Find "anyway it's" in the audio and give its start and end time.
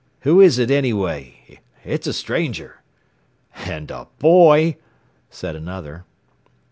0.71-2.07